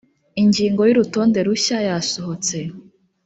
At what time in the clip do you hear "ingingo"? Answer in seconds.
0.41-0.81